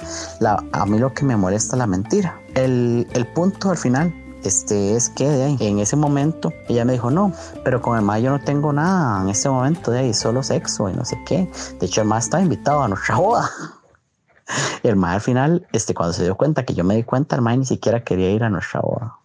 A 0.72 0.86
mí 0.86 0.98
lo 0.98 1.14
que 1.14 1.26
me 1.26 1.36
molesta 1.36 1.76
es 1.76 1.80
la 1.80 1.88
mentira. 1.88 2.40
El, 2.56 3.08
el 3.14 3.28
punto 3.28 3.70
al 3.70 3.78
final 3.78 4.14
este 4.44 4.96
es 4.96 5.10
que 5.10 5.58
en 5.60 5.80
ese 5.80 5.96
momento 5.96 6.54
ella 6.70 6.86
me 6.86 6.94
dijo 6.94 7.12
no, 7.12 7.34
pero 7.64 7.82
con 7.82 7.98
el 7.98 8.04
más 8.04 8.22
yo 8.22 8.32
no 8.32 8.40
tengo 8.40 8.72
nada 8.72 9.22
en 9.22 9.30
este 9.30 9.50
momento 9.50 9.92
de 9.92 10.00
ahí, 10.00 10.14
solo 10.14 10.42
sexo 10.42 10.90
y 10.90 10.94
no 10.94 11.06
sé 11.06 11.22
qué. 11.26 11.50
De 11.80 11.86
hecho, 11.86 12.02
el 12.02 12.08
más 12.08 12.26
estaba 12.26 12.42
invitado 12.42 12.82
a 12.82 12.88
nuestra 12.88 13.16
boda. 13.16 13.50
El 14.82 14.96
más 14.96 15.16
al 15.16 15.22
final, 15.22 15.68
este, 15.74 15.94
cuando 15.94 16.14
se 16.14 16.24
dio 16.24 16.38
cuenta 16.38 16.64
que 16.64 16.74
yo 16.74 16.86
me 16.86 16.96
di 16.96 17.04
cuenta, 17.04 17.36
el 17.36 17.42
más 17.42 17.58
ni 17.58 17.66
siquiera 17.66 18.06
quería 18.06 18.32
ir 18.32 18.46
a 18.46 18.50
nuestra 18.50 18.80
boda. 18.80 19.18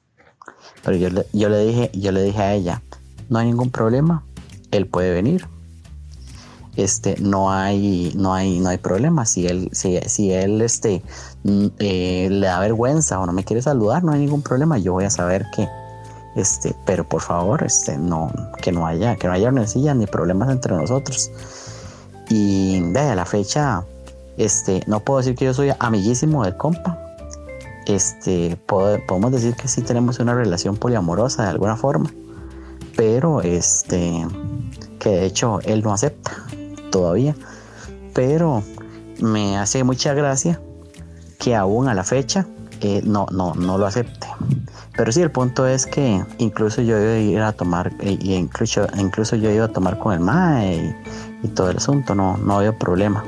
Pero 0.84 0.96
yo 0.96 1.10
le, 1.10 1.26
yo 1.32 1.48
le 1.48 1.64
dije, 1.64 1.90
yo 1.94 2.12
le 2.12 2.22
dije 2.22 2.42
a 2.42 2.54
ella, 2.54 2.82
no 3.28 3.38
hay 3.38 3.46
ningún 3.46 3.70
problema, 3.70 4.24
él 4.70 4.86
puede 4.86 5.12
venir. 5.12 5.46
este, 6.76 7.16
no 7.20 7.52
hay, 7.52 8.12
no 8.16 8.34
hay, 8.34 8.58
no 8.60 8.70
hay 8.70 8.78
problema. 8.78 9.26
Si 9.26 9.46
él, 9.46 9.68
si, 9.72 9.98
si 10.06 10.32
él 10.32 10.62
este, 10.62 11.02
mm, 11.44 11.66
eh, 11.78 12.28
le 12.30 12.46
da 12.46 12.60
vergüenza 12.60 13.20
o 13.20 13.26
no 13.26 13.32
me 13.32 13.44
quiere 13.44 13.62
saludar, 13.62 14.02
no 14.04 14.12
hay 14.12 14.20
ningún 14.20 14.42
problema. 14.42 14.78
Yo 14.78 14.92
voy 14.92 15.04
a 15.04 15.10
saber 15.10 15.46
que, 15.54 15.68
este, 16.36 16.74
pero 16.86 17.08
por 17.08 17.20
favor, 17.20 17.62
este, 17.62 17.98
no, 17.98 18.32
que 18.60 18.72
no 18.72 18.86
haya, 18.86 19.16
que 19.16 19.26
no 19.26 19.34
haya 19.34 19.50
ni 19.94 20.06
problemas 20.06 20.50
entre 20.50 20.74
nosotros. 20.74 21.30
Y 22.30 22.80
de 22.80 23.00
a 23.00 23.14
la 23.14 23.26
fecha, 23.26 23.84
este, 24.38 24.82
no 24.86 25.00
puedo 25.00 25.18
decir 25.18 25.34
que 25.34 25.44
yo 25.44 25.54
soy 25.54 25.72
amiguísimo 25.78 26.44
del 26.44 26.56
compa. 26.56 27.01
Este, 27.86 28.56
podemos 28.66 29.32
decir 29.32 29.54
que 29.54 29.68
sí 29.68 29.82
tenemos 29.82 30.18
una 30.20 30.34
relación 30.34 30.76
poliamorosa 30.76 31.42
de 31.44 31.50
alguna 31.50 31.76
forma, 31.76 32.10
pero 32.96 33.40
este, 33.40 34.26
que 34.98 35.08
de 35.10 35.26
hecho 35.26 35.60
él 35.64 35.82
no 35.82 35.92
acepta 35.92 36.30
todavía, 36.90 37.34
pero 38.14 38.62
me 39.20 39.58
hace 39.58 39.82
mucha 39.84 40.14
gracia 40.14 40.60
que 41.38 41.56
aún 41.56 41.88
a 41.88 41.94
la 41.94 42.04
fecha 42.04 42.46
eh, 42.80 43.00
no, 43.04 43.26
no, 43.32 43.54
no 43.54 43.78
lo 43.78 43.86
acepte. 43.86 44.28
Pero 44.96 45.10
sí, 45.10 45.22
el 45.22 45.30
punto 45.30 45.66
es 45.66 45.86
que 45.86 46.22
incluso 46.38 46.82
yo 46.82 46.98
iba 46.98 47.12
a 47.12 47.18
ir 47.18 47.40
a 47.40 47.52
tomar, 47.52 47.92
y 48.00 48.34
incluso, 48.34 48.86
incluso 48.98 49.36
yo 49.36 49.50
iba 49.50 49.64
a 49.64 49.68
tomar 49.68 49.98
con 49.98 50.12
el 50.12 50.20
MAE 50.20 50.94
y, 51.42 51.48
todo 51.48 51.70
el 51.70 51.78
asunto, 51.78 52.14
no, 52.14 52.36
no 52.36 52.58
había 52.58 52.78
problema. 52.78 53.24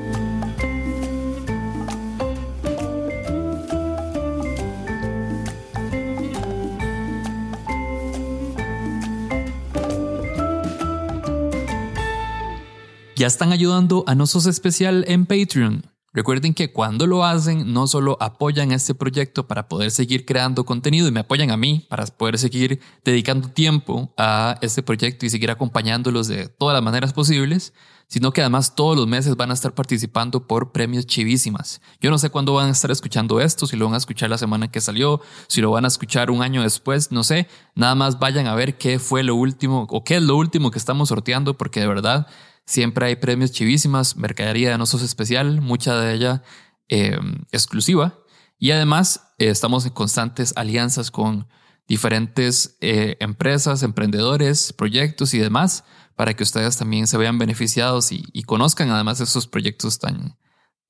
Ya 13.24 13.28
están 13.28 13.52
ayudando 13.52 14.04
a 14.06 14.14
Nosos 14.14 14.44
Especial 14.44 15.06
en 15.08 15.24
Patreon. 15.24 15.90
Recuerden 16.12 16.52
que 16.52 16.74
cuando 16.74 17.06
lo 17.06 17.24
hacen, 17.24 17.72
no 17.72 17.86
solo 17.86 18.18
apoyan 18.20 18.70
este 18.70 18.94
proyecto 18.94 19.48
para 19.48 19.66
poder 19.66 19.92
seguir 19.92 20.26
creando 20.26 20.66
contenido 20.66 21.08
y 21.08 21.10
me 21.10 21.20
apoyan 21.20 21.50
a 21.50 21.56
mí 21.56 21.86
para 21.88 22.04
poder 22.04 22.36
seguir 22.36 22.80
dedicando 23.02 23.48
tiempo 23.48 24.12
a 24.18 24.58
este 24.60 24.82
proyecto 24.82 25.24
y 25.24 25.30
seguir 25.30 25.50
acompañándolos 25.50 26.28
de 26.28 26.48
todas 26.48 26.74
las 26.74 26.82
maneras 26.82 27.14
posibles, 27.14 27.72
sino 28.08 28.30
que 28.30 28.42
además 28.42 28.74
todos 28.74 28.94
los 28.94 29.06
meses 29.06 29.36
van 29.36 29.50
a 29.50 29.54
estar 29.54 29.72
participando 29.72 30.46
por 30.46 30.72
premios 30.72 31.06
chivísimas. 31.06 31.80
Yo 32.02 32.10
no 32.10 32.18
sé 32.18 32.28
cuándo 32.28 32.52
van 32.52 32.68
a 32.68 32.72
estar 32.72 32.90
escuchando 32.90 33.40
esto, 33.40 33.66
si 33.66 33.78
lo 33.78 33.86
van 33.86 33.94
a 33.94 33.96
escuchar 33.96 34.28
la 34.28 34.36
semana 34.36 34.70
que 34.70 34.82
salió, 34.82 35.22
si 35.48 35.62
lo 35.62 35.70
van 35.70 35.86
a 35.86 35.88
escuchar 35.88 36.30
un 36.30 36.42
año 36.42 36.60
después, 36.60 37.10
no 37.10 37.24
sé. 37.24 37.48
Nada 37.74 37.94
más 37.94 38.18
vayan 38.18 38.48
a 38.48 38.54
ver 38.54 38.76
qué 38.76 38.98
fue 38.98 39.22
lo 39.22 39.34
último 39.34 39.86
o 39.88 40.04
qué 40.04 40.16
es 40.16 40.22
lo 40.22 40.36
último 40.36 40.70
que 40.70 40.78
estamos 40.78 41.08
sorteando, 41.08 41.56
porque 41.56 41.80
de 41.80 41.88
verdad 41.88 42.26
Siempre 42.66 43.06
hay 43.06 43.16
premios 43.16 43.52
chivísimas, 43.52 44.16
mercadería 44.16 44.70
de 44.70 44.78
nosos 44.78 45.02
especial, 45.02 45.60
mucha 45.60 45.98
de 46.00 46.14
ella 46.14 46.42
eh, 46.88 47.18
exclusiva. 47.52 48.18
Y 48.58 48.70
además 48.70 49.32
eh, 49.38 49.48
estamos 49.48 49.84
en 49.84 49.92
constantes 49.92 50.54
alianzas 50.56 51.10
con 51.10 51.46
diferentes 51.86 52.78
eh, 52.80 53.16
empresas, 53.20 53.82
emprendedores, 53.82 54.72
proyectos 54.72 55.34
y 55.34 55.38
demás 55.38 55.84
para 56.16 56.34
que 56.34 56.42
ustedes 56.42 56.76
también 56.76 57.06
se 57.06 57.18
vean 57.18 57.38
beneficiados 57.38 58.12
y, 58.12 58.42
conozcan 58.44 58.90
además 58.90 59.20
esos 59.20 59.46
proyectos 59.46 59.98
tan, 59.98 60.38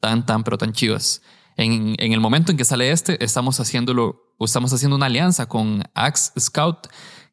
tan, 0.01 0.27
tan, 0.27 0.45
pero 0.45 0.59
tan 0.59 0.73
chivas. 0.73 1.23
En, 1.57 1.95
en, 1.99 2.13
el 2.13 2.21
momento 2.21 2.53
en 2.53 2.59
que 2.59 2.65
sale 2.65 2.91
este, 2.91 3.25
estamos 3.25 3.59
haciéndolo, 3.59 4.35
estamos 4.41 4.73
haciendo 4.73 4.97
una 4.97 5.07
alianza 5.07 5.47
con 5.47 5.83
Axe 5.95 6.33
Scout, 6.39 6.89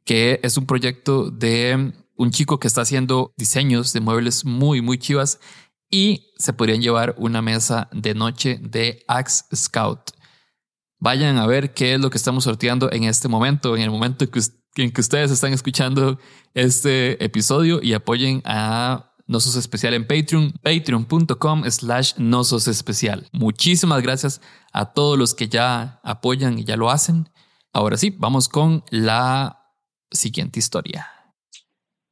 que 0.05 0.39
es 0.41 0.57
un 0.57 0.65
proyecto 0.65 1.29
de 1.29 1.93
un 2.21 2.29
chico 2.29 2.59
que 2.59 2.67
está 2.67 2.81
haciendo 2.81 3.33
diseños 3.35 3.93
de 3.93 3.99
muebles 3.99 4.45
muy, 4.45 4.81
muy 4.81 4.99
chivas 4.99 5.39
y 5.89 6.31
se 6.37 6.53
podrían 6.53 6.81
llevar 6.81 7.15
una 7.17 7.41
mesa 7.41 7.89
de 7.91 8.13
noche 8.13 8.59
de 8.61 9.03
Axe 9.07 9.43
Scout. 9.55 10.11
Vayan 10.99 11.39
a 11.39 11.47
ver 11.47 11.73
qué 11.73 11.95
es 11.95 11.99
lo 11.99 12.11
que 12.11 12.19
estamos 12.19 12.43
sorteando 12.43 12.91
en 12.91 13.05
este 13.05 13.27
momento, 13.27 13.75
en 13.75 13.81
el 13.81 13.89
momento 13.89 14.25
en 14.75 14.91
que 14.91 15.01
ustedes 15.01 15.31
están 15.31 15.51
escuchando 15.51 16.19
este 16.53 17.23
episodio 17.25 17.79
y 17.81 17.93
apoyen 17.93 18.43
a 18.45 19.15
Nosos 19.25 19.55
Especial 19.55 19.95
en 19.95 20.05
Patreon, 20.05 20.53
patreon.com 20.61 21.63
slash 21.71 22.13
Nosos 22.17 22.67
Especial. 22.67 23.27
Muchísimas 23.31 24.03
gracias 24.03 24.41
a 24.73 24.93
todos 24.93 25.17
los 25.17 25.33
que 25.33 25.49
ya 25.49 25.99
apoyan 26.03 26.59
y 26.59 26.65
ya 26.65 26.77
lo 26.77 26.91
hacen. 26.91 27.29
Ahora 27.73 27.97
sí, 27.97 28.15
vamos 28.15 28.47
con 28.47 28.83
la 28.91 29.73
siguiente 30.11 30.59
historia. 30.59 31.20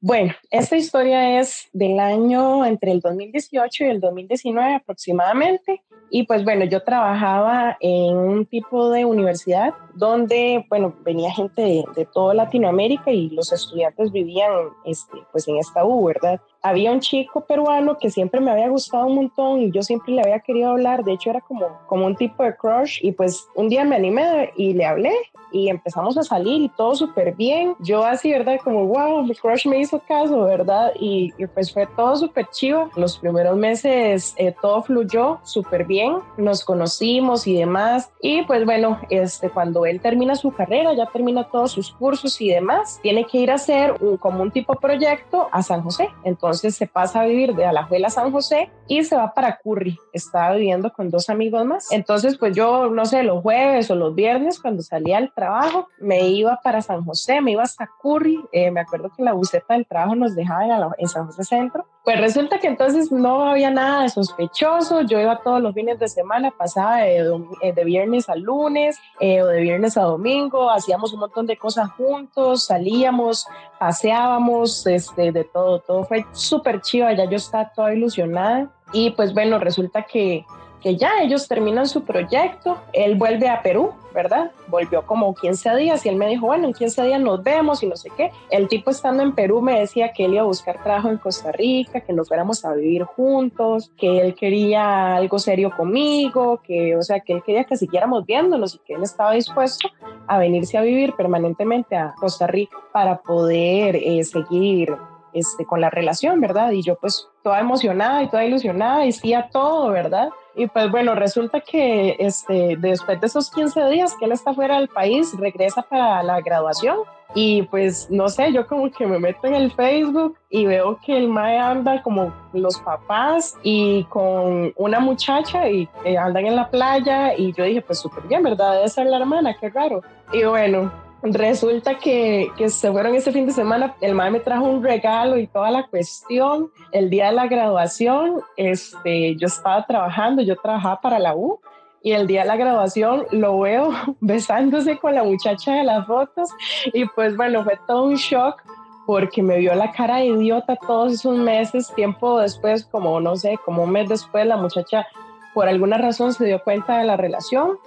Bueno, 0.01 0.33
esta 0.49 0.77
historia 0.77 1.41
es 1.41 1.67
del 1.73 1.99
año 1.99 2.65
entre 2.65 2.91
el 2.93 3.01
2018 3.01 3.83
y 3.83 3.87
el 3.87 3.99
2019 3.99 4.75
aproximadamente. 4.75 5.81
Y 6.09 6.23
pues 6.23 6.45
bueno, 6.45 6.63
yo 6.65 6.83
trabajaba 6.83 7.77
en 7.81 8.15
un 8.15 8.45
tipo 8.45 8.89
de 8.89 9.03
universidad 9.03 9.73
donde, 9.95 10.65
bueno, 10.69 10.95
venía 11.03 11.31
gente 11.31 11.61
de, 11.61 11.83
de 11.95 12.05
toda 12.05 12.33
Latinoamérica 12.33 13.11
y 13.11 13.29
los 13.29 13.51
estudiantes 13.51 14.11
vivían 14.11 14.51
este, 14.85 15.17
pues 15.33 15.47
en 15.49 15.57
esta 15.57 15.83
U, 15.83 16.05
¿verdad? 16.05 16.39
Había 16.61 16.91
un 16.91 16.99
chico 16.99 17.45
peruano 17.45 17.97
que 17.97 18.09
siempre 18.09 18.39
me 18.41 18.51
había 18.51 18.69
gustado 18.69 19.05
un 19.05 19.15
montón 19.15 19.61
y 19.61 19.71
yo 19.71 19.81
siempre 19.81 20.13
le 20.13 20.21
había 20.21 20.39
querido 20.39 20.71
hablar, 20.71 21.03
de 21.03 21.13
hecho 21.13 21.29
era 21.29 21.41
como, 21.41 21.67
como 21.87 22.05
un 22.05 22.15
tipo 22.15 22.43
de 22.43 22.55
crush 22.55 22.99
y 23.01 23.11
pues 23.13 23.47
un 23.55 23.69
día 23.69 23.85
me 23.85 23.95
animé 23.95 24.51
y 24.57 24.73
le 24.73 24.85
hablé 24.85 25.13
y 25.51 25.69
empezamos 25.69 26.17
a 26.17 26.23
salir 26.23 26.61
y 26.61 26.69
todo 26.69 26.95
súper 26.95 27.33
bien. 27.33 27.75
Yo 27.79 28.03
así, 28.03 28.31
¿verdad? 28.31 28.59
Como, 28.63 28.85
wow, 28.85 29.23
mi 29.23 29.33
crush 29.33 29.67
me 29.67 29.79
hizo 29.79 29.99
caso, 29.99 30.43
¿verdad? 30.43 30.91
Y, 30.99 31.33
pues 31.53 31.73
fue 31.73 31.87
todo 31.95 32.15
súper 32.17 32.47
chivo. 32.51 32.89
Los 32.95 33.17
primeros 33.17 33.57
meses 33.57 34.35
eh, 34.37 34.53
todo 34.61 34.83
fluyó 34.83 35.39
súper 35.43 35.85
bien, 35.85 36.17
nos 36.37 36.63
conocimos 36.63 37.47
y 37.47 37.57
demás. 37.57 38.11
Y 38.21 38.43
pues 38.43 38.65
bueno, 38.65 38.99
este, 39.09 39.49
cuando 39.49 39.85
él 39.85 39.99
termina 40.01 40.35
su 40.35 40.51
carrera, 40.51 40.93
ya 40.93 41.07
termina 41.07 41.45
todos 41.45 41.71
sus 41.71 41.91
cursos 41.91 42.39
y 42.41 42.49
demás, 42.49 42.99
tiene 43.01 43.25
que 43.25 43.39
ir 43.39 43.51
a 43.51 43.55
hacer 43.55 43.95
un, 44.01 44.17
como 44.17 44.43
un 44.43 44.51
tipo 44.51 44.75
proyecto 44.75 45.47
a 45.51 45.63
San 45.63 45.81
José. 45.81 46.09
Entonces 46.23 46.48
se 46.53 46.87
pasa 46.87 47.21
a 47.21 47.25
vivir 47.25 47.55
de 47.55 47.65
Alajuela 47.65 48.07
a 48.07 48.11
San 48.11 48.31
José 48.31 48.69
y 48.89 49.03
se 49.03 49.15
va 49.15 49.33
para 49.33 49.59
Curry. 49.63 49.97
Estaba 50.11 50.55
viviendo 50.55 50.91
con 50.91 51.09
dos 51.11 51.29
amigos 51.29 51.63
más. 51.63 51.91
Entonces, 51.91 52.37
pues 52.37 52.55
yo, 52.55 52.89
no 52.89 53.05
sé, 53.05 53.21
los 53.23 53.41
jueves 53.43 53.89
o 53.91 53.95
los 53.95 54.15
viernes, 54.15 54.59
cuando 54.59 54.81
salía 54.81 55.17
al 55.17 55.31
trabajo, 55.31 55.87
me 55.99 56.27
iba 56.27 56.59
para 56.63 56.81
San 56.81 57.05
José, 57.05 57.39
me 57.39 57.51
iba 57.51 57.61
hasta 57.61 57.87
Curry. 58.01 58.43
Eh, 58.51 58.71
me 58.71 58.81
acuerdo 58.81 59.11
que 59.15 59.23
la 59.23 59.33
buseta 59.33 59.75
del 59.75 59.85
trabajo 59.85 60.15
nos 60.15 60.35
dejaba 60.35 60.65
en, 60.97 61.07
San 61.07 61.27
José 61.27 61.43
Centro. 61.43 61.85
Pues 62.03 62.19
resulta 62.19 62.57
que 62.57 62.67
entonces 62.67 63.11
no 63.11 63.43
había 63.43 63.69
nada 63.69 64.01
de 64.01 64.09
sospechoso. 64.09 65.01
Yo 65.01 65.19
iba 65.19 65.43
todos 65.43 65.61
los 65.61 65.75
fines 65.75 65.99
de 65.99 66.07
semana, 66.07 66.49
pasaba 66.49 66.97
de, 66.97 67.19
eh, 67.61 67.83
viernes 67.85 68.27
a 68.27 68.35
lunes 68.35 68.97
eh, 69.19 69.43
o 69.43 69.47
de 69.47 69.61
viernes 69.61 69.97
a 69.97 70.01
domingo, 70.01 70.71
hacíamos 70.71 71.13
un 71.13 71.19
montón 71.19 71.45
de 71.45 71.57
cosas 71.57 71.91
juntos, 71.91 72.65
salíamos, 72.65 73.45
paseábamos, 73.79 74.87
este, 74.87 75.31
de 75.31 75.43
todo, 75.43 75.79
todo 75.79 76.03
fue 76.05 76.25
súper 76.31 76.81
chido. 76.81 77.11
Ya 77.11 77.25
yo 77.25 77.37
estaba 77.37 77.71
toda 77.71 77.93
ilusionada. 77.93 78.71
Y 78.93 79.11
pues 79.11 79.33
bueno, 79.33 79.59
resulta 79.59 80.03
que 80.03 80.45
que 80.81 80.95
ya 80.95 81.21
ellos 81.21 81.47
terminan 81.47 81.87
su 81.87 82.03
proyecto, 82.03 82.77
él 82.93 83.15
vuelve 83.15 83.49
a 83.49 83.61
Perú, 83.61 83.91
¿verdad? 84.13 84.51
Volvió 84.67 85.05
como 85.05 85.35
15 85.35 85.75
días 85.75 86.05
y 86.05 86.09
él 86.09 86.15
me 86.15 86.27
dijo, 86.27 86.45
bueno, 86.47 86.67
en 86.67 86.73
15 86.73 87.03
días 87.03 87.21
nos 87.21 87.43
vemos 87.43 87.83
y 87.83 87.87
no 87.87 87.95
sé 87.95 88.09
qué. 88.15 88.31
El 88.49 88.67
tipo 88.67 88.89
estando 88.89 89.21
en 89.21 89.33
Perú 89.33 89.61
me 89.61 89.79
decía 89.79 90.13
que 90.13 90.25
él 90.25 90.33
iba 90.33 90.43
a 90.43 90.45
buscar 90.45 90.81
trabajo 90.81 91.09
en 91.09 91.17
Costa 91.17 91.51
Rica, 91.51 92.01
que 92.01 92.13
nos 92.13 92.27
fuéramos 92.27 92.63
a 92.63 92.73
vivir 92.73 93.03
juntos, 93.03 93.91
que 93.97 94.21
él 94.21 94.35
quería 94.35 95.15
algo 95.15 95.37
serio 95.37 95.71
conmigo, 95.75 96.61
que, 96.63 96.95
o 96.95 97.03
sea, 97.03 97.19
que 97.19 97.33
él 97.33 97.43
quería 97.43 97.65
que 97.65 97.75
siguiéramos 97.75 98.25
viéndonos 98.25 98.75
y 98.75 98.79
que 98.79 98.93
él 98.93 99.03
estaba 99.03 99.33
dispuesto 99.33 99.89
a 100.27 100.37
venirse 100.37 100.77
a 100.77 100.81
vivir 100.81 101.13
permanentemente 101.13 101.97
a 101.97 102.13
Costa 102.19 102.47
Rica 102.47 102.77
para 102.93 103.17
poder 103.17 103.97
eh, 103.97 104.23
seguir 104.23 104.95
este, 105.33 105.65
con 105.65 105.81
la 105.81 105.89
relación, 105.89 106.39
¿verdad? 106.41 106.71
Y 106.71 106.81
yo 106.81 106.95
pues 106.95 107.27
toda 107.43 107.59
emocionada 107.59 108.23
y 108.23 108.29
toda 108.29 108.45
ilusionada 108.45 109.05
y 109.05 109.11
sí 109.11 109.33
a 109.33 109.49
todo, 109.49 109.89
¿verdad? 109.89 110.29
Y 110.55 110.67
pues 110.67 110.91
bueno, 110.91 111.15
resulta 111.15 111.61
que 111.61 112.15
este, 112.19 112.75
después 112.77 113.19
de 113.21 113.27
esos 113.27 113.49
15 113.51 113.89
días 113.89 114.15
que 114.19 114.25
él 114.25 114.31
está 114.31 114.53
fuera 114.53 114.77
del 114.77 114.89
país, 114.89 115.33
regresa 115.37 115.81
para 115.81 116.21
la 116.23 116.41
graduación 116.41 116.99
y 117.35 117.61
pues 117.63 118.09
no 118.09 118.27
sé, 118.27 118.51
yo 118.51 118.65
como 118.65 118.89
que 118.89 119.05
me 119.05 119.19
meto 119.19 119.45
en 119.45 119.53
el 119.53 119.71
Facebook 119.71 120.35
y 120.49 120.65
veo 120.65 120.99
que 121.05 121.15
el 121.15 121.27
Mae 121.27 121.59
anda 121.59 122.01
como 122.01 122.33
los 122.53 122.79
papás 122.79 123.55
y 123.61 124.03
con 124.05 124.73
una 124.75 124.99
muchacha 124.99 125.69
y 125.69 125.87
eh, 126.05 126.17
andan 126.17 126.47
en 126.47 126.55
la 126.55 126.69
playa 126.69 127.35
y 127.37 127.53
yo 127.53 127.65
dije 127.65 127.81
pues 127.81 127.99
súper 127.99 128.23
bien, 128.23 128.41
¿verdad? 128.41 128.73
Debe 128.73 128.89
ser 128.89 129.05
la 129.05 129.17
hermana, 129.17 129.55
qué 129.59 129.69
raro. 129.69 130.01
Y 130.33 130.43
bueno, 130.43 130.91
Resulta 131.21 131.97
que, 131.97 132.49
que, 132.57 132.69
se 132.69 132.91
fueron 132.91 133.13
ese 133.13 133.31
fin 133.31 133.45
de 133.45 133.51
semana, 133.51 133.95
el 133.99 134.15
mae 134.15 134.31
me 134.31 134.39
trajo 134.39 134.65
un 134.65 134.81
regalo 134.81 135.37
y 135.37 135.47
toda 135.47 135.69
la 135.69 135.87
cuestión. 135.87 136.71
El 136.93 137.09
día 137.09 137.27
de 137.27 137.33
la 137.33 137.47
graduación, 137.47 138.41
este, 138.55 139.35
yo 139.35 139.47
estaba 139.47 139.85
trabajando, 139.85 140.41
yo 140.41 140.55
trabajaba 140.55 141.01
para 141.01 141.19
la 141.19 141.35
U 141.35 141.59
y 142.01 142.13
el 142.13 142.27
día 142.27 142.41
de 142.41 142.47
la 142.47 142.55
graduación 142.55 143.25
lo 143.31 143.59
veo 143.59 143.91
besándose 144.21 144.97
con 144.97 145.15
la 145.15 145.23
muchacha 145.23 145.73
de 145.73 145.83
las 145.83 146.07
fotos 146.07 146.49
y 146.93 147.05
pues 147.05 147.35
bueno, 147.35 147.63
fue 147.63 147.77
todo 147.87 148.05
un 148.05 148.15
shock 148.15 148.63
porque 149.05 149.41
me 149.41 149.57
vio 149.57 149.73
la 149.73 149.91
cara 149.91 150.17
de 150.17 150.27
idiota 150.27 150.75
todos 150.75 151.13
esos 151.13 151.35
meses, 151.35 151.91
tiempo 151.95 152.39
después, 152.39 152.85
como 152.85 153.19
no 153.19 153.35
sé, 153.35 153.57
como 153.65 153.83
un 153.83 153.91
mes 153.91 154.07
después, 154.07 154.45
la 154.45 154.55
muchacha 154.55 155.07
por 155.53 155.67
alguna 155.67 155.97
razón 155.97 156.31
se 156.33 156.45
dio 156.45 156.63
cuenta 156.63 156.99
de 156.99 157.05
la 157.05 157.17
relación 157.17 157.79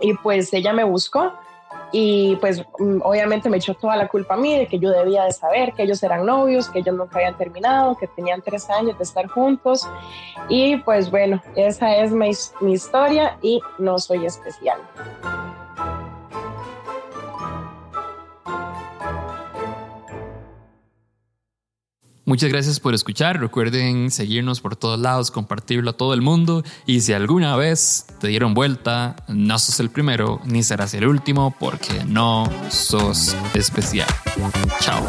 y 0.00 0.14
pues 0.14 0.52
ella 0.54 0.72
me 0.72 0.84
buscó 0.84 1.32
y 1.92 2.36
pues 2.36 2.64
mm, 2.78 3.00
obviamente 3.02 3.48
me 3.48 3.56
echó 3.56 3.74
toda 3.74 3.96
la 3.96 4.08
culpa 4.08 4.34
a 4.34 4.36
mí 4.36 4.56
de 4.58 4.66
que 4.66 4.78
yo 4.78 4.90
debía 4.90 5.24
de 5.24 5.32
saber 5.32 5.72
que 5.72 5.82
ellos 5.82 6.02
eran 6.02 6.24
novios, 6.24 6.68
que 6.68 6.80
ellos 6.80 6.94
nunca 6.94 7.18
habían 7.18 7.36
terminado, 7.36 7.96
que 7.96 8.06
tenían 8.06 8.42
tres 8.42 8.68
años 8.70 8.96
de 8.96 9.04
estar 9.04 9.26
juntos 9.28 9.88
y 10.48 10.76
pues 10.78 11.10
bueno, 11.10 11.42
esa 11.56 11.96
es 11.96 12.12
mi, 12.12 12.30
mi 12.60 12.72
historia 12.72 13.36
y 13.42 13.60
no 13.78 13.98
soy 13.98 14.26
especial. 14.26 14.78
Muchas 22.30 22.48
gracias 22.48 22.78
por 22.78 22.94
escuchar. 22.94 23.40
Recuerden 23.40 24.12
seguirnos 24.12 24.60
por 24.60 24.76
todos 24.76 25.00
lados, 25.00 25.32
compartirlo 25.32 25.90
a 25.90 25.92
todo 25.94 26.14
el 26.14 26.22
mundo. 26.22 26.62
Y 26.86 27.00
si 27.00 27.12
alguna 27.12 27.56
vez 27.56 28.06
te 28.20 28.28
dieron 28.28 28.54
vuelta, 28.54 29.16
no 29.26 29.58
sos 29.58 29.80
el 29.80 29.90
primero 29.90 30.40
ni 30.44 30.62
serás 30.62 30.94
el 30.94 31.08
último 31.08 31.52
porque 31.58 32.04
no 32.04 32.48
sos 32.70 33.36
especial. 33.54 34.06
Chao. 34.78 35.02